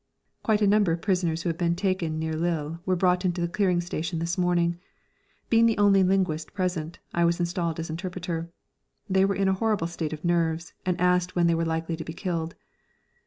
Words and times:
Quite 0.41 0.63
a 0.63 0.67
number 0.67 0.91
of 0.91 1.03
prisoners 1.03 1.43
who 1.43 1.49
had 1.49 1.59
been 1.59 1.75
taken 1.75 2.17
near 2.17 2.33
Lille 2.33 2.79
were 2.87 2.95
brought 2.95 3.23
into 3.23 3.39
the 3.39 3.47
clearing 3.47 3.79
station 3.81 4.17
this 4.17 4.35
morning. 4.35 4.79
Being 5.47 5.67
the 5.67 5.77
only 5.77 6.01
linguist 6.03 6.55
present, 6.55 6.97
I 7.13 7.23
was 7.23 7.39
installed 7.39 7.79
as 7.79 7.91
interpreter. 7.91 8.49
They 9.07 9.25
were 9.25 9.35
in 9.35 9.47
a 9.47 9.53
horrible 9.53 9.85
state 9.85 10.11
of 10.11 10.25
nerves, 10.25 10.73
and 10.87 10.99
asked 10.99 11.35
when 11.35 11.45
they 11.45 11.53
were 11.53 11.65
likely 11.65 11.95
to 11.95 12.03
be 12.03 12.13
killed. 12.13 12.55